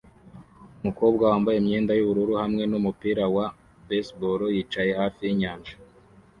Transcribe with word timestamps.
Umukobwa 0.79 1.23
wambaye 1.31 1.57
imyenda 1.59 1.91
yubururu 1.95 2.33
hamwe 2.41 2.63
numupira 2.71 3.23
wa 3.35 3.45
baseball 3.87 4.39
yicaye 4.55 4.91
hafi 5.01 5.21
yinyanja 5.27 5.73